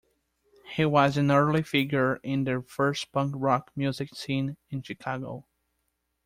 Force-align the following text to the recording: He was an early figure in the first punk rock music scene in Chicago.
He 0.75 0.83
was 0.83 1.15
an 1.15 1.29
early 1.29 1.61
figure 1.61 2.15
in 2.23 2.43
the 2.45 2.63
first 2.67 3.11
punk 3.11 3.35
rock 3.37 3.69
music 3.75 4.15
scene 4.15 4.57
in 4.71 4.81
Chicago. 4.81 5.45